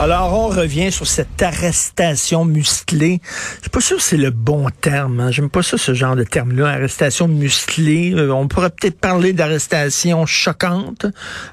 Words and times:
Alors, 0.00 0.32
on 0.32 0.46
revient 0.46 0.92
sur 0.92 1.08
cette 1.08 1.42
arrestation 1.42 2.44
musclée. 2.44 3.20
Je 3.56 3.62
suis 3.62 3.70
pas 3.70 3.80
sûr 3.80 3.96
que 3.96 4.02
c'est 4.04 4.16
le 4.16 4.30
bon 4.30 4.68
terme. 4.80 5.18
Hein. 5.18 5.32
J'aime 5.32 5.50
pas 5.50 5.64
ça, 5.64 5.76
ce 5.76 5.92
genre 5.92 6.14
de 6.14 6.22
terme-là, 6.22 6.68
arrestation 6.68 7.26
musclée. 7.26 8.12
Euh, 8.14 8.30
on 8.30 8.46
pourrait 8.46 8.70
peut-être 8.70 9.00
parler 9.00 9.32
d'arrestation 9.32 10.24
choquante, 10.24 11.06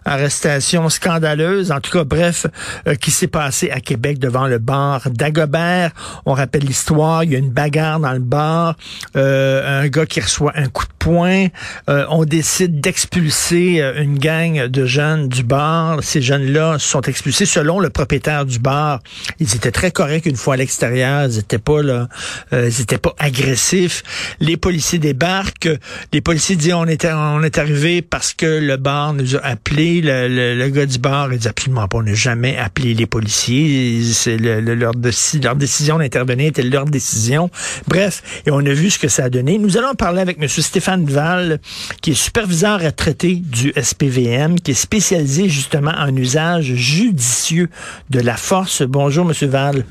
arrestation 0.05 0.89
scandaleuse. 0.89 1.71
En 1.71 1.79
tout 1.79 1.89
cas, 1.89 2.03
bref, 2.03 2.45
euh, 2.87 2.93
qui 2.93 3.09
s'est 3.09 3.25
passé 3.25 3.71
à 3.71 3.79
Québec 3.79 4.19
devant 4.19 4.45
le 4.45 4.59
bar 4.59 5.09
d'Agobert. 5.09 5.89
On 6.27 6.33
rappelle 6.33 6.65
l'histoire. 6.65 7.23
Il 7.23 7.31
y 7.31 7.35
a 7.35 7.39
une 7.39 7.49
bagarre 7.49 7.99
dans 7.99 8.13
le 8.13 8.19
bar. 8.19 8.75
Euh, 9.15 9.81
un 9.81 9.87
gars 9.87 10.05
qui 10.05 10.21
reçoit 10.21 10.53
un 10.55 10.67
coup 10.67 10.85
de 10.85 10.93
poing. 10.99 11.47
on 11.87 12.25
décide 12.25 12.79
d'expulser 12.79 13.81
une 13.97 14.19
gang 14.19 14.67
de 14.67 14.85
jeunes 14.85 15.29
du 15.29 15.43
bar. 15.43 16.03
Ces 16.03 16.21
jeunes-là 16.21 16.77
sont 16.77 17.01
expulsés 17.01 17.47
selon 17.47 17.79
le 17.79 17.89
propriétaire 17.89 18.34
du 18.43 18.59
bar, 18.59 19.01
ils 19.39 19.55
étaient 19.55 19.71
très 19.71 19.91
corrects 19.91 20.25
une 20.25 20.35
fois 20.35 20.55
à 20.55 20.57
l'extérieur. 20.57 21.27
Ils 21.27 21.37
étaient 21.37 21.59
pas 21.59 21.81
là, 21.81 22.09
euh, 22.51 22.69
ils 22.69 22.81
étaient 22.81 22.97
pas 22.97 23.13
agressifs. 23.19 24.03
Les 24.39 24.57
policiers 24.57 24.99
débarquent. 24.99 25.69
Les 26.11 26.21
policiers 26.21 26.55
disent 26.55 26.73
on 26.73 26.87
est 26.87 27.05
on 27.05 27.43
est 27.43 27.57
arrivé 27.57 28.01
parce 28.01 28.33
que 28.33 28.45
le 28.45 28.77
bar 28.77 29.13
nous 29.13 29.35
a 29.35 29.45
appelé. 29.45 30.01
Le, 30.03 30.67
gars 30.69 30.85
du 30.85 30.97
bar 30.97 31.31
il 31.31 31.39
dit 31.39 31.47
absolument 31.47 31.87
pas. 31.87 31.99
On 31.99 32.03
n'a 32.03 32.15
jamais 32.15 32.57
appelé 32.57 32.93
les 32.93 33.05
policiers. 33.05 34.01
C'est 34.11 34.37
leur, 34.37 34.93
leur 34.93 35.55
décision 35.55 35.99
d'intervenir 35.99 36.47
était 36.47 36.63
leur 36.63 36.85
décision. 36.85 37.49
Bref, 37.87 38.23
et 38.45 38.51
on 38.51 38.59
a 38.59 38.73
vu 38.73 38.89
ce 38.89 38.99
que 38.99 39.07
ça 39.07 39.25
a 39.25 39.29
donné. 39.29 39.57
Nous 39.57 39.77
allons 39.77 39.93
parler 39.93 40.21
avec 40.21 40.37
M. 40.41 40.47
Stéphane 40.47 41.05
Val, 41.05 41.59
qui 42.01 42.11
est 42.11 42.15
superviseur 42.15 42.81
retraité 42.81 43.35
du 43.35 43.73
SPVM, 43.79 44.59
qui 44.59 44.71
est 44.71 44.75
spécialisé 44.75 45.49
justement 45.49 45.93
en 45.97 46.15
usage 46.15 46.73
judicieux 46.73 47.69
de 48.09 48.19
la 48.25 48.35
force. 48.35 48.81
Bonjour, 48.81 49.25
M. 49.25 49.49
Val. 49.49 49.85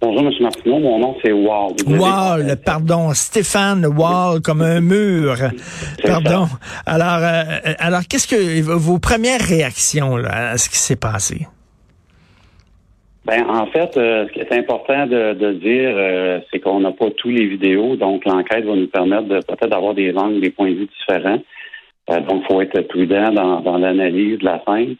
Bonjour, 0.00 0.26
M. 0.26 0.32
Martineau. 0.40 0.78
Mon 0.78 0.98
nom, 0.98 1.16
c'est 1.24 1.32
Wall. 1.32 1.72
Wall, 1.86 2.56
pardon. 2.64 3.14
Stéphane 3.14 3.86
Wall, 3.86 4.42
comme 4.42 4.60
un 4.60 4.80
mur. 4.80 5.36
Pardon. 6.04 6.46
Alors, 6.86 7.20
euh, 7.22 7.72
alors 7.78 8.02
qu'est-ce 8.08 8.28
que 8.28 8.60
vos 8.60 8.98
premières 8.98 9.40
réactions 9.40 10.16
à 10.16 10.58
ce 10.58 10.68
qui 10.68 10.76
s'est 10.76 10.96
passé? 10.96 11.46
Ben, 13.24 13.48
en 13.48 13.66
fait, 13.66 13.96
euh, 13.96 14.26
ce 14.26 14.32
qui 14.32 14.40
est 14.40 14.52
important 14.52 15.06
de, 15.06 15.52
dire, 15.52 15.92
euh, 15.96 16.40
c'est 16.50 16.58
qu'on 16.58 16.80
n'a 16.80 16.90
pas 16.90 17.08
tous 17.16 17.30
les 17.30 17.46
vidéos, 17.46 17.94
donc 17.94 18.24
l'enquête 18.24 18.64
va 18.64 18.74
nous 18.74 18.88
permettre 18.88 19.28
de 19.28 19.38
peut-être 19.38 19.68
d'avoir 19.68 19.94
des 19.94 20.12
angles, 20.16 20.40
des 20.40 20.50
points 20.50 20.70
de 20.70 20.74
vue 20.74 20.88
différents. 20.98 21.38
donc, 22.08 22.42
il 22.42 22.46
faut 22.50 22.60
être 22.60 22.80
prudent 22.88 23.32
dans, 23.32 23.60
dans 23.60 23.78
l'analyse 23.78 24.38
de 24.40 24.44
la 24.44 24.60
scène. 24.66 24.96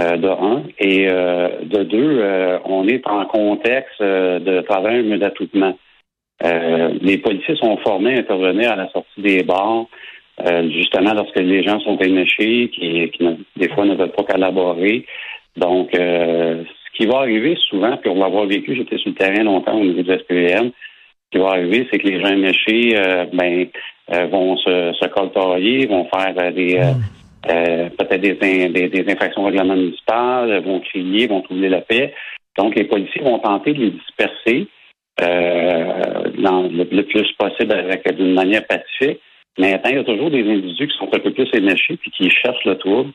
Euh, 0.00 0.16
de 0.16 0.26
un. 0.26 0.62
Et 0.78 1.06
euh, 1.10 1.48
de 1.64 1.82
deux, 1.82 2.18
euh, 2.18 2.58
on 2.64 2.88
est 2.88 3.06
en 3.06 3.26
contexte 3.26 4.00
de 4.00 4.62
travail 4.62 5.18
d'attroupement. 5.18 5.76
les 6.42 7.18
policiers 7.18 7.56
sont 7.56 7.76
formés 7.78 8.14
à 8.14 8.20
intervenir 8.20 8.72
à 8.72 8.76
la 8.76 8.90
sortie 8.90 9.20
des 9.20 9.42
bars, 9.42 9.84
justement 10.70 11.12
lorsque 11.12 11.38
les 11.38 11.62
gens 11.62 11.78
sont 11.80 11.98
éméchés, 11.98 12.70
qui, 12.74 13.10
qui 13.10 13.44
des 13.56 13.68
fois 13.68 13.84
ne 13.84 13.94
veulent 13.94 14.12
pas 14.12 14.24
collaborer. 14.24 15.04
Donc, 15.58 15.90
ce 15.92 16.96
qui 16.96 17.04
va 17.04 17.18
arriver 17.18 17.54
souvent, 17.68 17.98
puis 17.98 18.08
on 18.08 18.18
va 18.18 18.26
avoir 18.26 18.46
vécu, 18.46 18.74
j'étais 18.74 18.96
sur 18.96 19.10
le 19.10 19.16
terrain 19.16 19.44
longtemps 19.44 19.78
au 19.78 19.84
niveau 19.84 20.02
du 20.02 20.10
SPVM, 20.10 20.70
ce 20.70 21.30
qui 21.30 21.38
va 21.38 21.50
arriver, 21.50 21.86
c'est 21.90 21.98
que 21.98 22.08
les 22.08 22.18
gens 22.18 22.32
éméchés 22.32 22.94
ben, 23.34 23.66
vont 24.30 24.56
se, 24.56 24.94
se 24.94 25.86
vont 25.86 26.08
faire 26.08 26.52
des... 26.52 26.80
Euh, 27.50 27.88
peut-être 27.90 28.20
des, 28.20 28.68
des, 28.68 29.12
infractions 29.12 29.44
règlement 29.44 29.74
municipales, 29.74 30.62
vont 30.62 30.80
crier, 30.80 31.26
vont 31.26 31.40
troubler 31.40 31.68
la 31.68 31.80
paix. 31.80 32.14
Donc, 32.56 32.76
les 32.76 32.84
policiers 32.84 33.22
vont 33.22 33.38
tenter 33.38 33.72
de 33.72 33.80
les 33.80 33.90
disperser 33.90 34.68
euh, 35.20 36.30
dans 36.38 36.62
le, 36.62 36.84
plus 36.84 37.32
possible 37.32 37.74
d'une 38.16 38.34
manière 38.34 38.66
pacifique. 38.66 39.20
Mais 39.58 39.78
il 39.84 39.94
y 39.94 39.98
a 39.98 40.04
toujours 40.04 40.30
des 40.30 40.48
individus 40.48 40.88
qui 40.88 40.96
sont 40.96 41.12
un 41.12 41.18
peu 41.18 41.32
plus 41.32 41.48
éméchés 41.52 41.96
puis 41.96 42.10
qui 42.10 42.30
cherchent 42.30 42.64
le 42.64 42.78
trouble. 42.78 43.12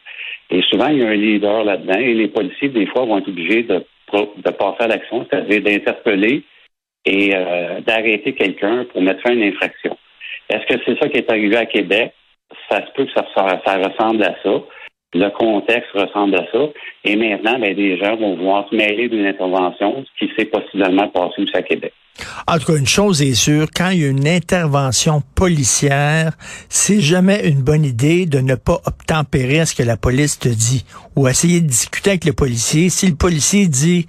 Et 0.51 0.61
souvent, 0.63 0.87
il 0.89 0.99
y 0.99 1.03
a 1.03 1.07
un 1.07 1.15
leader 1.15 1.63
là-dedans 1.63 1.99
et 1.99 2.13
les 2.13 2.27
policiers, 2.27 2.69
des 2.69 2.85
fois, 2.85 3.05
vont 3.05 3.17
être 3.17 3.27
obligés 3.27 3.63
de, 3.63 3.83
de 4.13 4.51
passer 4.51 4.83
à 4.83 4.87
l'action, 4.87 5.25
c'est-à-dire 5.29 5.61
d'interpeller 5.63 6.43
et 7.05 7.31
euh, 7.33 7.81
d'arrêter 7.81 8.33
quelqu'un 8.33 8.85
pour 8.85 9.01
mettre 9.01 9.21
fin 9.21 9.31
à 9.31 9.33
une 9.33 9.43
infraction. 9.43 9.97
Est-ce 10.49 10.65
que 10.67 10.81
c'est 10.85 10.99
ça 10.99 11.09
qui 11.09 11.17
est 11.17 11.31
arrivé 11.31 11.55
à 11.57 11.65
Québec? 11.65 12.13
Ça 12.69 12.85
se 12.85 12.91
peut 12.93 13.05
que 13.05 13.11
ça, 13.13 13.23
ressemble 13.23 14.23
à 14.23 14.35
ça. 14.43 14.61
Le 15.13 15.29
contexte 15.29 15.91
ressemble 15.93 16.35
à 16.35 16.45
ça. 16.51 16.59
Et 17.05 17.15
maintenant, 17.15 17.57
ben, 17.59 17.73
des 17.73 17.97
gens 17.97 18.15
vont 18.17 18.35
vouloir 18.35 18.67
se 18.69 18.75
mêler 18.75 19.07
d'une 19.07 19.25
intervention, 19.25 20.03
qui 20.19 20.29
s'est 20.37 20.45
possiblement 20.45 21.07
passé 21.07 21.41
aussi 21.41 21.55
à 21.55 21.61
Québec. 21.61 21.93
En 22.47 22.57
tout 22.57 22.71
cas, 22.71 22.77
une 22.77 22.87
chose 22.87 23.21
est 23.21 23.35
sûre, 23.35 23.67
quand 23.75 23.89
il 23.89 24.01
y 24.01 24.05
a 24.05 24.07
une 24.07 24.27
intervention 24.27 25.21
policière, 25.35 26.31
c'est 26.67 26.99
jamais 26.99 27.47
une 27.47 27.61
bonne 27.61 27.85
idée 27.85 28.25
de 28.25 28.39
ne 28.39 28.55
pas 28.55 28.79
obtempérer 28.85 29.59
à 29.59 29.65
ce 29.65 29.75
que 29.75 29.83
la 29.83 29.97
police 29.97 30.39
te 30.39 30.49
dit 30.49 30.85
ou 31.15 31.27
essayer 31.27 31.61
de 31.61 31.67
discuter 31.67 32.11
avec 32.11 32.25
le 32.25 32.33
policier. 32.33 32.89
Si 32.89 33.07
le 33.07 33.15
policier 33.15 33.67
dit 33.67 34.07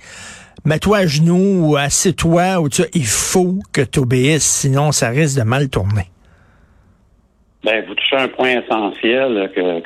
mets-toi 0.65 0.99
à 0.99 1.07
genoux 1.07 1.69
ou 1.69 1.77
assieds-toi 1.77 2.61
ou 2.61 2.69
tu 2.69 2.83
il 2.95 3.07
faut 3.07 3.59
que 3.73 3.83
tu 3.83 4.01
obéisses, 4.01 4.45
sinon 4.45 4.93
ça 4.93 5.11
risque 5.11 5.39
de 5.39 5.45
mal 5.45 5.69
tourner. 5.69 6.07
Ben, 7.65 7.85
vous 7.87 7.95
touchez 7.95 8.17
un 8.17 8.29
point 8.29 8.61
essentiel 8.61 9.51
que, 9.55 9.81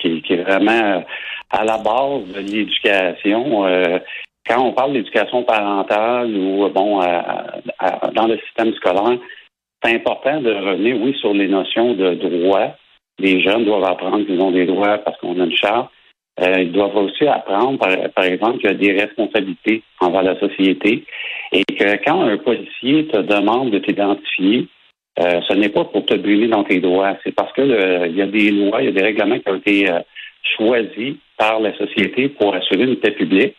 qui, 0.00 0.32
est 0.32 0.42
vraiment 0.42 1.04
à 1.50 1.64
la 1.64 1.78
base 1.78 2.26
de 2.34 2.40
l'éducation. 2.40 3.66
Euh, 3.66 3.98
quand 4.46 4.62
on 4.64 4.72
parle 4.72 4.94
d'éducation 4.94 5.44
parentale 5.44 6.34
ou 6.34 6.68
bon 6.70 7.00
dans 7.00 8.26
le 8.26 8.38
système 8.38 8.72
scolaire, 8.74 9.18
c'est 9.82 9.94
important 9.94 10.40
de 10.40 10.52
revenir, 10.52 10.96
oui, 11.00 11.14
sur 11.20 11.32
les 11.32 11.48
notions 11.48 11.94
de 11.94 12.14
droit. 12.14 12.74
Les 13.18 13.40
jeunes 13.42 13.64
doivent 13.64 13.84
apprendre 13.84 14.24
qu'ils 14.24 14.40
ont 14.40 14.52
des 14.52 14.66
droits 14.66 14.98
parce 14.98 15.18
qu'on 15.18 15.40
a 15.40 15.44
une 15.44 15.56
charte. 15.56 15.90
Euh, 16.40 16.60
ils 16.60 16.72
doivent 16.72 16.96
aussi 16.96 17.26
apprendre, 17.26 17.78
par 18.14 18.24
exemple, 18.24 18.58
qu'il 18.58 18.70
y 18.70 18.72
a 18.72 18.74
des 18.74 18.92
responsabilités 18.92 19.82
envers 20.00 20.22
la 20.22 20.38
société 20.38 21.04
et 21.50 21.64
que 21.64 22.04
quand 22.04 22.22
un 22.22 22.38
policier 22.38 23.08
te 23.08 23.18
demande 23.18 23.70
de 23.70 23.78
t'identifier, 23.80 24.68
euh, 25.20 25.40
ce 25.48 25.54
n'est 25.54 25.68
pas 25.68 25.84
pour 25.84 26.04
te 26.04 26.14
brûler 26.14 26.46
dans 26.48 26.64
tes 26.64 26.80
droits, 26.80 27.16
c'est 27.24 27.34
parce 27.34 27.52
que 27.52 28.06
il 28.06 28.16
y 28.16 28.22
a 28.22 28.26
des 28.26 28.50
lois, 28.50 28.82
il 28.82 28.86
y 28.86 28.88
a 28.88 28.92
des 28.92 29.02
règlements 29.02 29.38
qui 29.38 29.48
ont 29.48 29.56
été 29.56 29.90
euh, 29.90 30.00
choisis 30.56 31.16
par 31.36 31.60
la 31.60 31.76
société 31.76 32.28
pour 32.28 32.54
assurer 32.54 32.84
une 32.84 32.96
paix 32.96 33.10
publique. 33.10 33.54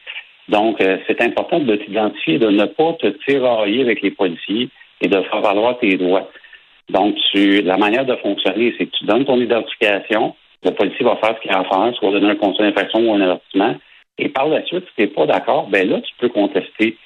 Donc, 0.47 0.81
euh, 0.81 0.97
c'est 1.05 1.21
important 1.21 1.59
de 1.59 1.75
t'identifier, 1.75 2.39
de 2.39 2.49
ne 2.49 2.65
pas 2.65 2.93
te 2.93 3.07
tirailler 3.25 3.81
avec 3.81 4.01
les 4.01 4.11
policiers 4.11 4.69
et 5.01 5.07
de 5.07 5.21
faire 5.21 5.41
valoir 5.41 5.77
tes 5.79 5.97
droits. 5.97 6.29
Donc, 6.89 7.15
tu, 7.31 7.61
la 7.61 7.77
manière 7.77 8.05
de 8.05 8.15
fonctionner, 8.15 8.73
c'est 8.77 8.85
que 8.85 8.97
tu 8.97 9.05
donnes 9.05 9.25
ton 9.25 9.39
identification, 9.39 10.35
le 10.63 10.71
policier 10.71 11.05
va 11.05 11.17
faire 11.17 11.35
ce 11.35 11.41
qu'il 11.41 11.51
a 11.51 11.59
à 11.59 11.63
faire, 11.65 11.93
soit 11.95 12.11
donner 12.11 12.31
un 12.31 12.35
conseil 12.35 12.67
d'infraction 12.67 12.99
ou 13.01 13.13
un 13.13 13.21
avertissement, 13.21 13.75
et 14.17 14.29
par 14.29 14.47
la 14.47 14.63
suite, 14.65 14.85
si 14.85 14.95
tu 14.95 15.01
n'es 15.01 15.07
pas 15.07 15.25
d'accord, 15.25 15.67
ben 15.67 15.87
là, 15.89 16.01
tu 16.01 16.13
peux 16.19 16.29
contester. 16.29 16.97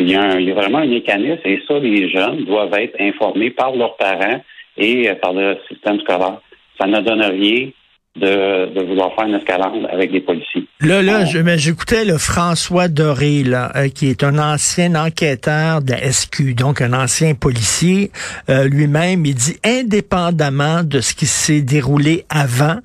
Il 0.00 0.08
y, 0.08 0.14
a 0.14 0.54
vraiment 0.54 0.78
un 0.78 0.86
mécanisme 0.86 1.40
et 1.44 1.60
ça, 1.66 1.76
les 1.80 2.08
jeunes 2.08 2.44
doivent 2.44 2.72
être 2.74 2.94
informés 3.00 3.50
par 3.50 3.74
leurs 3.74 3.96
parents 3.96 4.40
et 4.76 5.10
euh, 5.10 5.16
par 5.16 5.32
le 5.32 5.58
système 5.68 5.98
scolaire. 6.00 6.40
Ça 6.80 6.86
ne 6.86 7.00
donne 7.00 7.22
rien 7.22 7.70
de, 8.18 8.74
de, 8.74 8.86
vouloir 8.86 9.14
faire 9.14 9.26
une 9.26 9.34
escalade 9.34 9.72
avec 9.90 10.12
des 10.12 10.20
policiers. 10.20 10.64
Là, 10.80 11.02
là, 11.02 11.24
je, 11.24 11.38
j'écoutais 11.56 12.04
le 12.04 12.18
François 12.18 12.88
Doré, 12.88 13.42
là, 13.42 13.72
euh, 13.76 13.88
qui 13.88 14.08
est 14.08 14.24
un 14.24 14.38
ancien 14.38 14.94
enquêteur 14.94 15.82
de 15.82 15.92
la 15.92 16.12
SQ, 16.12 16.54
donc 16.54 16.80
un 16.80 16.92
ancien 16.92 17.34
policier. 17.34 18.10
Euh, 18.48 18.68
lui-même, 18.68 19.24
il 19.26 19.34
dit, 19.34 19.56
indépendamment 19.64 20.82
de 20.82 21.00
ce 21.00 21.14
qui 21.14 21.26
s'est 21.26 21.60
déroulé 21.60 22.24
avant 22.28 22.76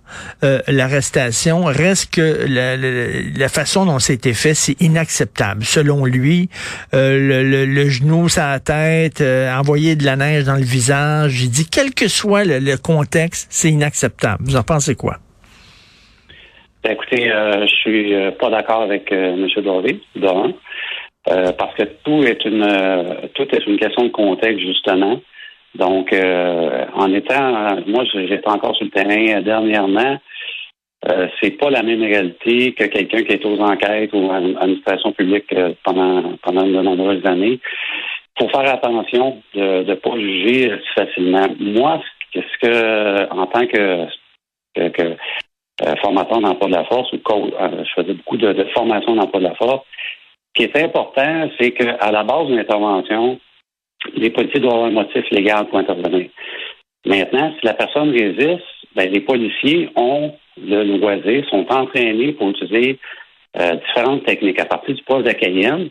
euh, 0.44 0.60
l'arrestation, 0.68 1.66
reste 1.66 2.14
que 2.14 2.46
la, 2.48 2.78
la, 2.78 3.50
façon 3.50 3.86
dont 3.86 4.00
c'était 4.00 4.34
fait, 4.34 4.54
c'est 4.54 4.80
inacceptable. 4.82 5.64
Selon 5.64 6.06
lui, 6.06 6.50
le, 6.94 7.66
le, 7.66 7.90
genou 7.90 8.30
sur 8.30 8.42
la 8.42 8.60
tête, 8.60 9.22
envoyer 9.22 9.96
de 9.96 10.06
la 10.06 10.16
neige 10.16 10.46
dans 10.46 10.56
le 10.56 10.64
visage, 10.64 11.42
il 11.42 11.50
dit, 11.50 11.68
quel 11.70 11.94
que 11.94 12.08
soit 12.08 12.44
le 12.46 12.76
contexte, 12.78 13.48
c'est 13.50 13.70
inacceptable. 13.70 14.44
Vous 14.44 14.56
en 14.56 14.64
pensez 14.64 14.96
quoi? 14.96 15.20
Ben, 16.84 16.92
écoutez, 16.92 17.32
euh, 17.32 17.66
je 17.66 17.76
suis 17.76 18.14
euh, 18.14 18.32
pas 18.32 18.50
d'accord 18.50 18.82
avec 18.82 19.10
euh, 19.14 19.36
M. 19.36 19.48
Doré, 19.64 20.02
euh, 21.30 21.54
parce 21.54 21.74
que 21.76 21.84
tout 22.04 22.22
est 22.24 22.44
une 22.44 22.68
tout 23.36 23.48
est 23.56 23.66
une 23.66 23.78
question 23.78 24.04
de 24.04 24.10
contexte 24.10 24.60
justement. 24.60 25.22
Donc, 25.76 26.14
en 26.14 27.14
étant, 27.14 27.78
moi, 27.88 28.04
j'étais 28.14 28.48
encore 28.48 28.76
sur 28.76 28.86
le 28.86 28.92
terrain 28.92 29.42
dernièrement. 29.42 30.20
c'est 31.42 31.58
pas 31.58 31.72
la 31.72 31.82
même 31.82 32.04
réalité 32.04 32.74
que 32.74 32.84
quelqu'un 32.84 33.24
qui 33.24 33.32
est 33.32 33.46
aux 33.46 33.60
enquêtes 33.60 34.12
ou 34.14 34.30
à 34.32 34.40
l'administration 34.40 35.14
publique 35.14 35.52
pendant 35.84 36.38
pendant 36.44 36.64
de 36.64 36.82
nombreuses 36.82 37.26
années. 37.26 37.60
Il 37.60 38.44
faut 38.44 38.50
faire 38.50 38.72
attention 38.72 39.42
de 39.56 39.84
ne 39.84 39.96
pas 39.96 40.16
juger 40.20 40.72
facilement. 40.96 41.48
Moi, 41.60 42.04
qu'est-ce 42.32 42.58
que, 42.62 43.30
en 43.32 43.48
tant 43.48 43.66
que, 43.66 44.06
que, 44.76 45.16
euh, 45.86 45.96
formateur 46.02 46.40
d'emploi 46.40 46.68
de 46.68 46.74
la 46.74 46.86
force 46.86 47.12
ou 47.12 47.18
euh, 47.18 47.84
je 47.84 48.02
faisais 48.02 48.14
beaucoup 48.14 48.38
de, 48.38 48.54
de 48.54 48.64
formation 48.76 49.16
d'emploi 49.16 49.40
de 49.40 49.46
la 49.46 49.56
force. 49.56 49.86
Ce 50.56 50.62
qui 50.62 50.64
est 50.64 50.84
important, 50.84 51.50
c'est 51.60 51.72
qu'à 51.72 52.12
la 52.12 52.24
base 52.24 52.48
d'une 52.48 52.60
intervention, 52.60 53.40
les 54.16 54.30
policiers 54.30 54.60
doivent 54.60 54.74
avoir 54.74 54.90
un 54.90 54.92
motif 54.92 55.24
légal 55.32 55.66
pour 55.68 55.80
intervenir. 55.80 56.30
Maintenant, 57.06 57.54
si 57.60 57.66
la 57.66 57.74
personne 57.74 58.12
résiste, 58.12 58.64
ben, 58.96 59.10
les 59.12 59.22
policiers 59.22 59.90
ont 59.96 60.34
le 60.62 60.84
loisir, 60.98 61.48
sont 61.50 61.66
entraînés 61.70 62.34
pour 62.34 62.50
utiliser 62.50 63.00
euh, 63.60 63.76
différentes 63.88 64.26
techniques. 64.26 64.60
À 64.60 64.66
partir 64.66 64.96
du 64.96 65.04
poste 65.04 65.26
de 65.26 65.32
Cayenne, 65.32 65.90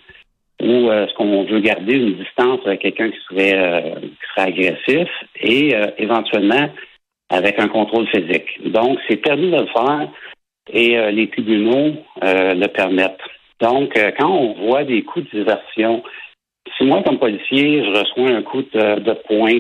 où 0.63 0.91
euh, 0.91 1.07
ce 1.09 1.15
qu'on 1.15 1.45
veut 1.45 1.61
garder 1.61 1.95
une 1.95 2.15
distance 2.15 2.61
avec 2.65 2.81
quelqu'un 2.81 3.11
qui 3.11 3.19
serait, 3.29 3.57
euh, 3.57 3.95
qui 4.01 4.29
serait 4.35 4.49
agressif 4.49 5.09
et 5.41 5.75
éventuellement 5.99 6.69
avec 7.33 7.59
un 7.59 7.67
contrôle 7.67 8.07
physique. 8.09 8.61
Donc, 8.73 8.99
c'est 9.09 9.17
permis 9.17 9.51
de 9.51 9.57
le 9.57 9.67
faire 9.67 10.09
et 10.73 11.11
les 11.11 11.29
tribunaux 11.29 11.95
le 12.23 12.67
permettent. 12.69 13.19
Donc, 13.61 13.99
quand 14.19 14.31
on 14.31 14.67
voit 14.67 14.85
des 14.85 15.03
coups 15.03 15.29
de 15.33 15.39
diversion, 15.39 16.05
si 16.77 16.85
moi, 16.85 17.03
comme 17.03 17.19
policier, 17.19 17.85
je 17.85 17.91
reçois 17.91 18.31
un 18.31 18.43
coup 18.43 18.63
de, 18.63 19.01
de 19.01 19.13
poing, 19.27 19.59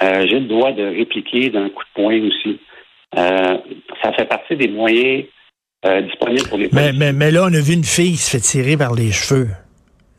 j'ai 0.00 0.40
le 0.40 0.48
droit 0.48 0.72
de 0.72 0.82
répliquer 0.82 1.50
d'un 1.50 1.68
coup 1.68 1.84
de 1.84 2.02
poing 2.02 2.20
aussi. 2.26 2.58
ça 3.14 4.12
fait 4.16 4.28
partie 4.28 4.56
des 4.56 4.68
moyens 4.68 5.26
euh, 5.86 6.02
pour 6.18 6.58
les 6.58 6.68
mais, 6.72 6.92
mais, 6.92 7.12
mais, 7.12 7.30
là, 7.30 7.44
on 7.44 7.54
a 7.54 7.60
vu 7.60 7.74
une 7.74 7.84
fille 7.84 8.12
qui 8.12 8.16
se 8.16 8.30
fait 8.30 8.40
tirer 8.40 8.76
par 8.76 8.94
les 8.94 9.12
cheveux. 9.12 9.48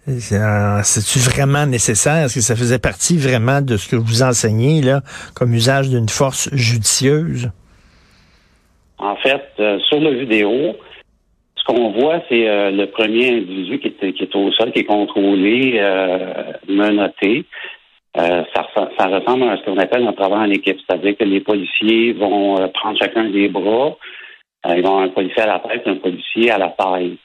C'est-tu 0.08 1.20
vraiment 1.20 1.66
nécessaire? 1.66 2.26
Est-ce 2.26 2.36
que 2.36 2.42
ça 2.42 2.56
faisait 2.56 2.80
partie 2.80 3.18
vraiment 3.18 3.62
de 3.62 3.78
ce 3.78 3.90
que 3.90 3.96
vous 3.96 4.24
enseignez 4.24 4.82
là, 4.82 5.02
comme 5.36 5.54
usage 5.54 5.90
d'une 5.90 6.10
force 6.10 6.50
judicieuse? 6.54 7.52
En 9.00 9.16
fait, 9.18 9.44
euh, 9.60 9.80
sur 9.90 10.00
la 10.00 10.12
vidéo, 10.12 10.78
ce 11.56 11.64
qu'on 11.66 11.92
voit, 11.92 12.22
c'est 12.30 12.48
euh, 12.48 12.72
le 12.72 12.86
premier 12.88 13.38
individu 13.38 13.80
qui 13.80 13.88
est, 13.88 14.36
au 14.36 14.52
sol, 14.54 14.72
qui 14.72 14.80
est 14.80 14.86
contrôlé, 14.86 15.80
menotté. 16.68 17.46
ça, 18.16 19.06
ressemble 19.06 19.44
à 19.44 19.58
ce 19.58 19.66
qu'on 19.66 19.78
appelle 19.78 20.08
un 20.08 20.14
travail 20.14 20.50
en 20.50 20.52
équipe, 20.52 20.80
c'est-à-dire 20.88 21.18
que 21.18 21.26
les 21.26 21.42
policiers 21.42 22.14
vont 22.14 22.56
prendre 22.74 22.98
chacun 22.98 23.30
des 23.30 23.50
bras, 23.50 23.98
euh, 24.66 24.76
ils 24.76 24.84
vont 24.84 25.00
un 25.00 25.10
policier 25.10 25.44
à 25.44 25.48
la 25.48 25.60
tête, 25.60 25.88
un 25.88 25.96
policier 25.96 26.52
à 26.52 26.58
la 26.58 26.70
taille. 26.70 27.18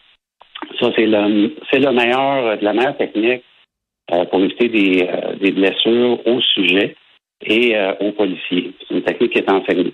Ça, 0.80 0.90
c'est 0.96 1.06
le, 1.06 1.54
c'est 1.70 1.80
le 1.80 1.92
meilleur, 1.92 2.58
de 2.58 2.64
la 2.64 2.72
meilleure 2.72 2.96
technique 2.96 3.42
euh, 4.12 4.24
pour 4.26 4.40
éviter 4.40 4.68
des, 4.68 5.08
euh, 5.08 5.34
des, 5.36 5.52
blessures 5.52 6.26
au 6.26 6.40
sujet 6.40 6.96
et 7.44 7.74
aux 7.98 8.12
policiers. 8.12 8.72
C'est 8.78 8.94
une 8.94 9.02
technique 9.02 9.32
qui 9.32 9.38
est 9.38 9.50
enseignée. 9.50 9.92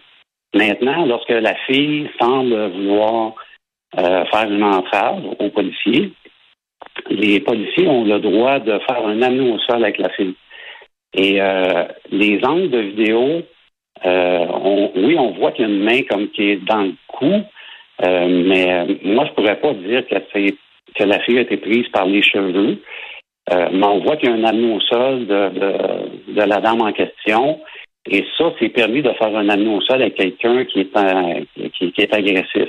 Maintenant, 0.54 1.06
lorsque 1.06 1.30
la 1.30 1.54
fille 1.66 2.10
semble 2.20 2.54
vouloir 2.72 3.34
faire 3.94 4.50
une 4.50 4.62
entrave 4.62 5.24
aux 5.38 5.48
policiers, 5.48 6.12
les 7.08 7.40
policiers 7.40 7.88
ont 7.88 8.04
le 8.04 8.20
droit 8.20 8.58
de 8.58 8.78
faire 8.80 9.06
un 9.06 9.22
anneau 9.22 9.54
au 9.54 9.58
sol 9.60 9.82
avec 9.82 9.96
la 9.96 10.10
fille. 10.10 10.34
Et 11.14 11.40
les 12.10 12.44
angles 12.44 12.68
de 12.68 12.78
vidéo 12.80 13.42
euh, 14.04 14.46
oui, 14.96 15.16
on 15.18 15.32
voit 15.32 15.52
qu'il 15.52 15.66
y 15.66 15.70
a 15.70 15.72
une 15.72 15.82
main 15.82 16.02
comme 16.08 16.28
qui 16.30 16.50
est 16.50 16.64
dans 16.64 16.82
le 16.82 16.94
cou, 17.08 17.42
euh, 18.04 18.44
mais 18.46 18.72
euh, 18.72 18.94
moi, 19.04 19.26
je 19.26 19.32
pourrais 19.32 19.60
pas 19.60 19.72
dire 19.74 20.06
que, 20.06 20.50
que 20.94 21.04
la 21.04 21.20
fille 21.20 21.38
a 21.38 21.42
été 21.42 21.56
prise 21.56 21.88
par 21.88 22.06
les 22.06 22.22
cheveux. 22.22 22.78
mais 23.50 23.86
on 23.86 24.00
voit 24.00 24.16
qu'il 24.16 24.28
y 24.28 24.32
a 24.32 24.36
un 24.36 24.44
anneau 24.44 24.76
au 24.76 24.80
sol 24.80 25.26
de, 25.26 26.32
de, 26.32 26.42
la 26.42 26.60
dame 26.60 26.82
en 26.82 26.92
question. 26.92 27.60
Et 28.10 28.24
ça, 28.36 28.52
c'est 28.58 28.68
permis 28.68 29.02
de 29.02 29.10
faire 29.12 29.36
un 29.36 29.48
anneau 29.48 29.76
au 29.76 29.80
sol 29.80 30.02
avec 30.02 30.14
quelqu'un 30.14 30.64
qui 30.64 30.80
est 30.80 31.70
qui, 31.72 31.92
est 31.98 32.14
agressif. 32.14 32.68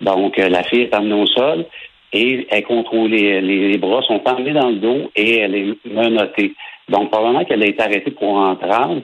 Donc, 0.00 0.36
la 0.36 0.62
fille 0.64 0.82
est 0.82 0.94
amenée 0.94 1.20
au 1.20 1.26
sol 1.26 1.66
et 2.12 2.46
elle 2.50 2.64
contrôle 2.64 3.10
les, 3.10 3.40
les, 3.40 3.78
bras 3.78 4.02
sont 4.02 4.22
emmenés 4.24 4.52
dans 4.52 4.70
le 4.70 4.76
dos 4.76 5.10
et 5.16 5.38
elle 5.40 5.54
est 5.54 5.74
menottée. 5.84 6.54
Donc, 6.88 7.10
probablement 7.10 7.44
qu'elle 7.44 7.62
a 7.62 7.66
été 7.66 7.82
arrêtée 7.82 8.10
pour 8.12 8.36
entrave, 8.36 9.00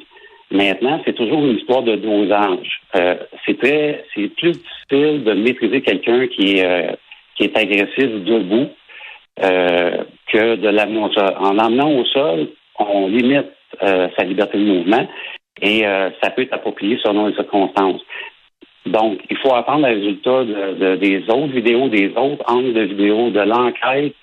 Maintenant, 0.52 1.00
c'est 1.04 1.12
toujours 1.12 1.44
une 1.44 1.58
histoire 1.58 1.82
de 1.82 1.94
dosage. 1.94 2.80
Euh, 2.96 3.14
c'est 3.46 3.56
très, 3.58 4.04
c'est 4.14 4.28
plus 4.34 4.52
difficile 4.52 5.22
de 5.22 5.32
maîtriser 5.34 5.80
quelqu'un 5.80 6.26
qui 6.26 6.56
est 6.56 6.64
euh, 6.64 6.92
qui 7.36 7.44
est 7.44 7.56
agressif 7.56 8.24
debout 8.24 8.68
euh, 9.44 10.04
que 10.26 10.56
de 10.56 10.68
l'amener 10.68 11.04
au 11.04 11.12
sol. 11.12 11.34
En 11.38 11.52
l'amenant 11.52 11.92
au 11.92 12.04
sol, 12.04 12.48
on 12.78 13.06
limite 13.06 13.46
sa 13.80 14.24
liberté 14.24 14.58
de 14.58 14.64
mouvement 14.64 15.08
et 15.62 15.84
ça 16.22 16.30
peut 16.30 16.42
être 16.42 16.52
approprié 16.52 16.98
selon 17.02 17.28
les 17.28 17.34
circonstances. 17.34 18.02
Donc, 18.84 19.20
il 19.30 19.36
faut 19.38 19.54
attendre 19.54 19.86
le 19.86 19.94
résultat 19.94 20.44
de, 20.44 20.96
des 20.96 21.22
autres 21.28 21.52
vidéos, 21.52 21.88
des 21.88 22.08
autres 22.08 22.44
angles 22.46 22.74
de 22.74 22.82
vidéos, 22.82 23.30
de 23.30 23.40
l'enquête 23.40 24.14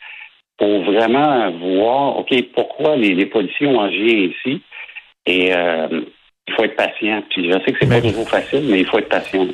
pour 0.57 0.81
vraiment 0.81 1.49
voir, 1.51 2.19
OK, 2.19 2.35
pourquoi 2.53 2.97
les, 2.97 3.15
les 3.15 3.25
policiers 3.27 3.67
ont 3.67 3.79
agi 3.79 4.35
ici. 4.35 4.61
Et 5.25 5.53
il 6.47 6.53
faut 6.53 6.63
être 6.63 6.75
patient. 6.75 7.23
Puis 7.29 7.51
je 7.51 7.59
sais 7.59 7.71
que 7.71 7.77
c'est 7.79 7.89
pas 7.89 8.01
toujours 8.01 8.29
facile, 8.29 8.63
mais 8.69 8.79
il 8.79 8.85
faut 8.85 8.99
être 8.99 9.09
patient. 9.09 9.47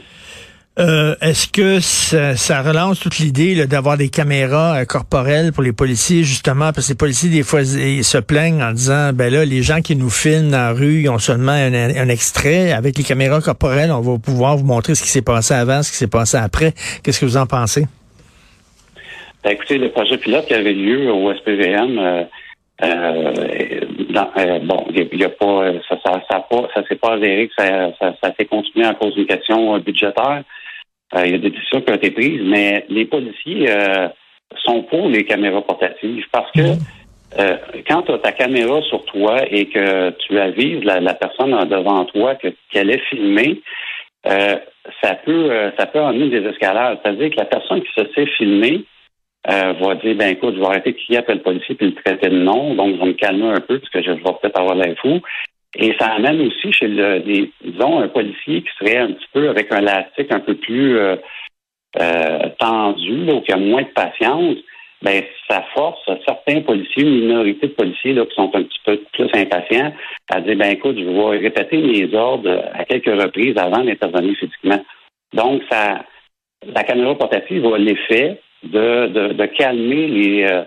Euh, 0.79 1.13
Est-ce 1.21 1.47
que 1.47 1.79
ça, 1.79 2.61
relance 2.63 2.99
toute 2.99 3.19
l'idée 3.19 3.67
d'avoir 3.67 3.95
des 3.95 4.09
caméras 4.09 4.79
euh, 4.79 4.85
corporelles 4.85 5.53
pour 5.53 5.61
les 5.61 5.71
policiers, 5.71 6.23
justement, 6.23 6.71
parce 6.73 6.87
que 6.87 6.93
les 6.93 6.97
policiers, 6.97 7.29
des 7.29 7.43
fois, 7.43 7.61
ils 7.61 8.03
se 8.03 8.17
plaignent 8.17 8.63
en 8.63 8.71
disant, 8.71 9.11
ben 9.13 9.31
là, 9.31 9.45
les 9.45 9.61
gens 9.61 9.81
qui 9.81 9.95
nous 9.95 10.09
filment 10.09 10.49
dans 10.49 10.57
la 10.57 10.73
rue, 10.73 11.01
ils 11.01 11.09
ont 11.09 11.19
seulement 11.19 11.51
un, 11.51 12.09
extrait. 12.09 12.71
Avec 12.71 12.97
les 12.97 13.03
caméras 13.03 13.39
corporelles, 13.41 13.91
on 13.91 14.01
va 14.01 14.17
pouvoir 14.17 14.57
vous 14.57 14.65
montrer 14.65 14.95
ce 14.95 15.03
qui 15.03 15.09
s'est 15.09 15.21
passé 15.21 15.53
avant, 15.53 15.83
ce 15.83 15.91
qui 15.91 15.97
s'est 15.97 16.07
passé 16.07 16.37
après. 16.37 16.73
Qu'est-ce 17.03 17.19
que 17.19 17.25
vous 17.25 17.37
en 17.37 17.45
pensez? 17.45 17.85
Ben, 19.43 19.51
écoutez, 19.51 19.77
le 19.77 19.91
projet 19.91 20.17
pilote 20.17 20.47
qui 20.47 20.55
avait 20.55 20.73
lieu 20.73 21.11
au 21.11 21.31
SPVM, 21.35 21.99
euh, 21.99 22.23
euh, 24.15 24.25
euh, 24.37 24.59
bon, 24.59 24.85
il 24.89 25.19
y, 25.19 25.23
a 25.23 25.29
pas, 25.29 25.71
ça, 25.87 25.97
ça, 26.05 26.21
ça, 26.29 26.39
pas, 26.49 26.67
ça 26.73 26.83
s'est 26.87 26.95
pas 26.95 27.13
avéré 27.13 27.47
que 27.47 27.53
ça, 27.57 27.91
ça, 27.99 28.13
ça 28.21 28.33
s'est 28.37 28.45
continué 28.45 28.85
à 28.85 28.93
cause 28.93 29.13
d'une 29.15 29.25
question 29.25 29.77
budgétaire. 29.79 30.43
Euh, 31.15 31.25
il 31.25 31.31
y 31.31 31.35
a 31.35 31.37
des 31.37 31.49
décisions 31.49 31.81
qui 31.81 31.91
ont 31.91 31.95
été 31.95 32.11
prises, 32.11 32.41
mais 32.43 32.85
les 32.89 33.05
policiers 33.05 33.69
sont 34.63 34.83
pour 34.83 35.07
les 35.09 35.25
caméras 35.25 35.61
portatives 35.61 36.25
parce 36.31 36.51
que 36.51 36.75
quand 37.87 38.03
tu 38.03 38.11
as 38.11 38.19
ta 38.19 38.31
caméra 38.31 38.81
sur 38.83 39.03
toi 39.05 39.37
et 39.49 39.65
que 39.65 40.11
tu 40.11 40.39
avises 40.39 40.83
la, 40.83 40.99
la 40.99 41.13
personne 41.15 41.51
devant 41.67 42.05
toi 42.05 42.35
que 42.35 42.49
qu'elle 42.71 42.91
est 42.91 43.03
filmée, 43.09 43.61
ça 44.23 45.15
peut 45.25 45.71
ça 45.77 45.85
peut 45.87 46.01
amener 46.01 46.29
des 46.29 46.47
escalades. 46.47 46.99
C'est-à-dire 47.03 47.31
que 47.31 47.37
la 47.37 47.45
personne 47.45 47.81
qui 47.81 47.91
se 47.95 48.05
sait 48.13 48.25
filmer 48.37 48.85
euh, 49.49 49.73
va 49.73 49.95
dire 49.95 50.15
ben 50.15 50.29
écoute, 50.29 50.55
je 50.55 50.59
vais 50.59 50.65
arrêter 50.65 50.93
crier 50.93 51.19
après 51.19 51.35
le 51.35 51.41
policier 51.41 51.75
puis 51.75 51.87
le 51.87 51.95
traiter 51.95 52.29
de 52.29 52.39
nom, 52.39 52.75
donc 52.75 52.95
je 52.95 52.99
vais 52.99 53.07
me 53.07 53.13
calmer 53.13 53.47
un 53.47 53.59
peu 53.59 53.79
parce 53.79 53.89
que 53.89 54.01
je 54.01 54.11
vais 54.11 54.21
peut-être 54.21 54.59
avoir 54.59 54.75
l'air 54.75 54.95
fou. 55.01 55.19
Et 55.75 55.93
ça 55.99 56.13
amène 56.13 56.39
aussi 56.41 56.71
chez 56.71 56.87
le 56.87 57.19
des, 57.19 57.51
disons 57.63 57.99
un 57.99 58.07
policier 58.07 58.61
qui 58.61 58.69
serait 58.79 58.97
un 58.97 59.11
petit 59.11 59.27
peu 59.33 59.49
avec 59.49 59.71
un 59.71 59.81
élastique 59.81 60.31
un 60.31 60.39
peu 60.39 60.55
plus 60.55 60.97
euh, 60.97 61.15
euh, 61.99 62.49
tendu, 62.59 63.25
là, 63.25 63.33
ou 63.35 63.41
qui 63.41 63.51
a 63.51 63.57
moins 63.57 63.81
de 63.81 63.87
patience, 63.87 64.57
ben 65.01 65.21
ça 65.49 65.63
force 65.73 65.99
certains 66.25 66.61
policiers, 66.61 67.03
une 67.03 67.25
minorité 67.25 67.67
de 67.67 67.73
policiers 67.73 68.13
là, 68.13 68.25
qui 68.25 68.35
sont 68.35 68.51
un 68.55 68.63
petit 68.63 68.79
peu 68.85 69.01
plus 69.11 69.29
impatients, 69.33 69.93
à 70.31 70.41
dire 70.41 70.55
ben 70.55 70.71
écoute, 70.71 70.97
je 70.97 71.03
vais 71.03 71.37
répéter 71.39 71.77
mes 71.77 72.13
ordres 72.15 72.63
à 72.73 72.85
quelques 72.85 73.21
reprises 73.21 73.57
avant 73.57 73.83
d'intervenir 73.83 74.37
physiquement. 74.37 74.83
Donc 75.33 75.63
ça 75.69 76.05
la 76.65 76.83
caméra 76.83 77.15
portative 77.15 77.65
a 77.65 77.77
l'effet 77.77 78.39
de, 78.63 79.33
de, 79.33 79.45
calmer 79.45 80.07
les, 80.07 80.43
euh, 80.43 80.63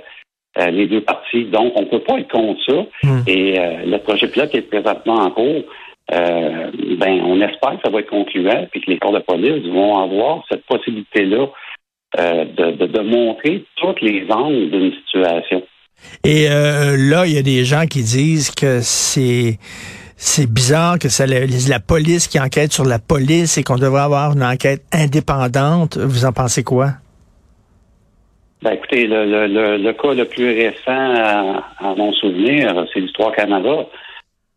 euh, 0.58 0.70
les 0.70 0.86
deux 0.86 1.00
parties. 1.00 1.44
Donc, 1.44 1.72
on 1.76 1.82
ne 1.82 1.86
peut 1.86 2.00
pas 2.00 2.18
être 2.18 2.30
contre 2.30 2.60
ça. 2.66 2.86
Hmm. 3.02 3.22
Et 3.26 3.58
euh, 3.58 3.84
le 3.86 3.98
projet 3.98 4.28
pilote 4.28 4.50
qui 4.50 4.58
est 4.58 4.62
présentement 4.62 5.16
en 5.16 5.30
cours, 5.30 5.62
ben, 6.08 7.20
on 7.24 7.40
espère 7.40 7.72
que 7.72 7.82
ça 7.84 7.90
va 7.90 7.98
être 7.98 8.10
concluant 8.10 8.68
et 8.72 8.80
que 8.80 8.90
les 8.90 8.98
corps 8.98 9.12
de 9.12 9.18
police 9.18 9.66
vont 9.66 9.98
avoir 9.98 10.44
cette 10.48 10.64
possibilité-là 10.66 11.46
de, 12.16 12.86
de, 12.86 13.00
montrer 13.00 13.64
toutes 13.74 14.00
les 14.00 14.24
angles 14.30 14.70
d'une 14.70 14.92
situation. 14.92 15.64
Et 16.22 16.46
là, 16.46 17.26
il 17.26 17.32
y 17.32 17.38
a 17.38 17.42
des 17.42 17.64
gens 17.64 17.86
qui 17.86 18.04
disent 18.04 18.52
que 18.52 18.78
c'est 18.82 19.58
c'est 20.16 20.50
bizarre 20.50 20.98
que 20.98 21.08
c'est 21.08 21.26
la, 21.26 21.40
la, 21.68 21.80
police 21.80 22.26
qui 22.26 22.40
enquête 22.40 22.72
sur 22.72 22.84
la 22.84 22.98
police 22.98 23.58
et 23.58 23.62
qu'on 23.62 23.76
devrait 23.76 24.02
avoir 24.02 24.32
une 24.32 24.42
enquête 24.42 24.82
indépendante. 24.92 25.98
Vous 25.98 26.24
en 26.24 26.32
pensez 26.32 26.64
quoi? 26.64 26.94
Ben, 28.62 28.72
écoutez, 28.72 29.06
le, 29.06 29.26
le, 29.26 29.76
le, 29.76 29.92
cas 29.92 30.14
le 30.14 30.24
plus 30.24 30.46
récent 30.46 30.80
à, 30.86 31.94
mon 31.96 32.12
souvenir, 32.14 32.86
c'est 32.92 33.00
l'histoire 33.00 33.32
Camara. 33.32 33.86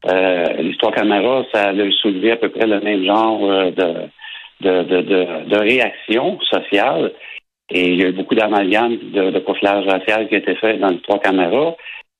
Euh, 0.10 0.46
l'histoire 0.62 0.94
Camara, 0.94 1.44
ça 1.54 1.70
a 1.70 1.92
soulevé 2.02 2.32
à 2.32 2.38
peu 2.38 2.50
près 2.50 2.66
le 2.66 2.80
même 2.80 3.04
genre 3.04 3.40
euh, 3.44 3.72
de, 3.72 3.94
de, 4.62 4.84
de, 4.84 5.50
de, 5.50 5.58
réaction 5.58 6.40
sociale. 6.42 7.12
Et 7.70 7.90
il 7.90 8.00
y 8.00 8.06
a 8.06 8.10
eu 8.10 8.14
beaucoup 8.14 8.36
d'amalgames 8.36 8.98
de, 9.12 9.32
de 9.32 9.40
profilage 9.40 9.86
racial 9.86 10.28
qui 10.30 10.36
a 10.36 10.40
été 10.40 10.56
fait 10.56 10.78
dans 10.78 10.90
l'histoire 10.90 11.20
Camara. 11.20 11.76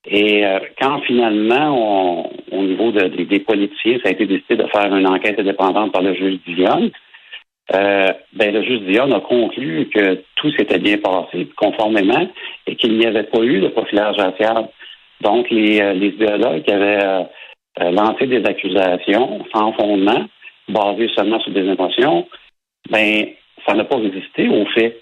Et 0.06 0.44
euh, 0.44 0.58
quand 0.80 1.00
finalement, 1.00 2.30
on, 2.52 2.58
au 2.58 2.62
niveau 2.62 2.92
de 2.92 3.08
des 3.08 3.40
politiciens, 3.40 3.98
ça 4.02 4.10
a 4.10 4.12
été 4.12 4.26
décidé 4.26 4.56
de 4.56 4.66
faire 4.68 4.94
une 4.94 5.06
enquête 5.06 5.38
indépendante 5.38 5.92
par 5.92 6.02
le 6.02 6.14
juge 6.14 6.38
Dion. 6.46 6.90
Euh, 7.72 8.12
ben, 8.32 8.52
le 8.52 8.62
juge 8.64 8.80
Dion 8.80 9.12
a 9.12 9.20
conclu 9.20 9.88
que 9.94 10.22
tout 10.36 10.50
s'était 10.52 10.78
bien 10.78 10.98
passé 10.98 11.48
conformément 11.56 12.28
et 12.66 12.74
qu'il 12.74 12.98
n'y 12.98 13.06
avait 13.06 13.24
pas 13.24 13.40
eu 13.42 13.60
de 13.60 13.68
profilage 13.68 14.16
racial. 14.16 14.68
Donc, 15.20 15.48
les, 15.50 15.80
euh, 15.80 15.92
les 15.92 16.08
idéologues 16.08 16.68
avaient 16.68 17.04
euh, 17.04 17.90
lancé 17.92 18.26
des 18.26 18.44
accusations 18.44 19.44
sans 19.54 19.72
fondement, 19.74 20.24
basées 20.68 21.10
seulement 21.14 21.38
sur 21.40 21.52
des 21.52 21.64
émotions, 21.64 22.26
ben, 22.90 23.26
ça 23.66 23.74
n'a 23.74 23.84
pas 23.84 23.96
résisté 23.96 24.48
aux 24.48 24.66
faits. 24.66 25.00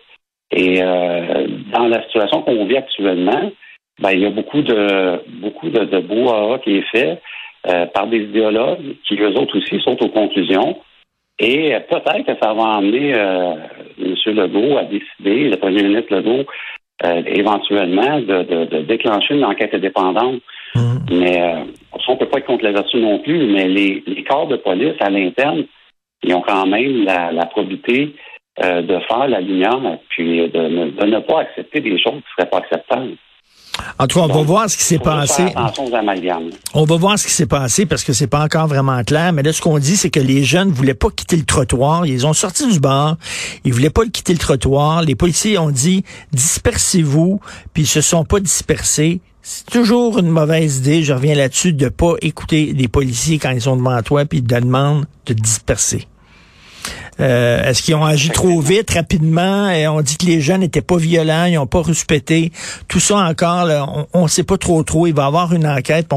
Et 0.51 0.81
dans 0.81 1.89
la 1.89 2.03
situation 2.05 2.41
qu'on 2.41 2.65
vit 2.65 2.79
actuellement, 2.79 3.53
ben, 4.01 4.11
il 4.13 4.21
y 4.21 4.25
a 4.25 4.31
beaucoup 4.31 4.63
de 4.63 5.21
beaucoup 5.41 5.69
de, 5.69 5.85
de 5.85 6.59
qui 6.65 6.79
est 6.79 6.91
fait 6.91 7.21
par 7.93 8.07
des 8.07 8.21
idéologues 8.21 8.97
qui, 9.07 9.21
eux 9.21 9.35
autres 9.39 9.59
aussi, 9.59 9.79
sont 9.83 10.03
aux 10.03 10.09
conclusions 10.09 10.79
et 11.39 11.77
peut-être 11.89 12.27
que 12.27 12.39
ça 12.43 12.53
va 12.53 12.63
emmener 12.63 13.15
euh, 13.15 13.55
M. 13.99 14.15
Legault 14.27 14.77
à 14.77 14.85
décider, 14.85 15.49
le 15.49 15.57
premier 15.57 15.85
ministre 15.85 16.15
Legault, 16.17 16.45
euh, 17.05 17.23
éventuellement 17.27 18.19
de, 18.19 18.83
déclencher 18.83 19.35
une 19.35 19.45
enquête 19.45 19.73
indépendante. 19.73 20.41
Mhm. 20.75 21.01
Mais 21.11 21.41
euh, 21.41 21.61
on 22.09 22.13
ne 22.13 22.19
peut 22.19 22.27
pas 22.27 22.39
être 22.39 22.47
contre 22.47 22.65
la 22.65 22.73
vertu 22.73 22.97
non 22.99 23.21
plus, 23.21 23.47
mais 23.53 23.69
les, 23.69 24.03
corps 24.29 24.49
de 24.49 24.57
police 24.57 24.97
à 25.01 25.11
l'interne, 25.11 25.65
ils 26.25 26.35
ont 26.35 26.43
quand 26.43 26.67
même 26.67 27.05
la, 27.05 27.47
probité 27.47 28.15
de 28.61 28.99
faire 29.09 29.29
la 29.29 29.41
lumière 29.41 29.79
puis 30.09 30.49
de 30.49 31.05
ne 31.05 31.21
pas 31.21 31.43
accepter 31.43 31.81
des 31.81 31.97
choses 32.03 32.15
qui 32.15 32.17
ne 32.17 32.37
seraient 32.37 32.51
pas 32.51 32.59
acceptables. 32.59 33.15
En 33.99 34.07
tout 34.07 34.19
cas, 34.19 34.25
on 34.25 34.35
va 34.35 34.43
voir 34.43 34.71
ce 34.71 34.77
qui 34.77 34.85
s'est 34.85 34.99
passé. 34.99 35.45
On 36.75 36.85
va 36.85 36.97
voir 36.97 37.19
ce 37.19 37.27
qui 37.27 37.33
s'est 37.33 37.47
passé 37.47 37.87
parce 37.87 38.05
que 38.05 38.13
c'est 38.13 38.27
pas 38.27 38.43
encore 38.43 38.67
vraiment 38.67 39.03
clair. 39.05 39.33
Mais 39.33 39.43
là, 39.43 39.53
ce 39.53 39.61
qu'on 39.61 39.79
dit, 39.79 39.97
c'est 39.97 40.11
que 40.11 40.21
les 40.21 40.45
jeunes 40.45 40.71
voulaient 40.71 40.95
pas 40.95 41.11
quitter 41.11 41.37
le 41.37 41.45
trottoir. 41.45 42.07
Ils 42.07 42.27
ont 42.27 42.33
sorti 42.33 42.71
du 42.71 42.81
bar. 42.81 43.17
Ils 43.65 43.73
voulaient 43.73 43.91
pas 43.91 44.05
quitter 44.07 44.33
le 44.33 44.39
trottoir. 44.39 45.03
Les 45.03 45.15
policiers 45.15 45.59
ont 45.59 45.71
dit 45.71 46.05
dispersez-vous. 46.33 47.41
Puis 47.75 47.85
ils 47.85 47.89
se 47.89 48.01
sont 48.01 48.25
pas 48.25 48.41
dispersés. 48.41 49.21
C'est 49.43 49.71
toujours 49.71 50.19
une 50.19 50.29
mauvaise 50.29 50.79
idée, 50.79 51.03
je 51.03 51.15
reviens 51.15 51.35
là-dessus, 51.35 51.73
de 51.73 51.89
pas 51.89 52.17
écouter 52.21 52.75
les 52.77 52.87
policiers 52.87 53.39
quand 53.39 53.51
ils 53.51 53.63
sont 53.63 53.77
devant 53.77 54.03
toi 54.03 54.27
puis 54.27 54.41
ils 54.41 54.45
te 54.45 54.55
demandent 54.61 55.07
de 55.25 55.33
disperser. 55.33 56.07
Euh, 57.21 57.63
est-ce 57.65 57.83
qu'ils 57.83 57.95
ont 57.95 58.05
agi 58.05 58.31
trop 58.31 58.61
vite, 58.61 58.91
rapidement? 58.91 59.69
Et 59.71 59.87
on 59.89 60.01
dit 60.01 60.17
que 60.17 60.27
les 60.27 60.41
jeunes 60.41 60.61
n'étaient 60.61 60.81
pas 60.81 60.97
violents, 60.97 61.45
ils 61.45 61.55
n'ont 61.55 61.67
pas 61.67 61.83
respecté. 61.83 62.53
Tout 62.87 63.01
ça 63.01 63.17
encore, 63.17 64.07
on 64.13 64.23
ne 64.23 64.29
sait 64.29 64.45
pas 64.45 64.57
trop 64.57 64.83
trop. 64.83 65.07
Il 65.07 65.15
va 65.15 65.25
y 65.25 65.27
avoir 65.27 65.53
une 65.53 65.67
enquête. 65.67 66.07
On 66.13 66.17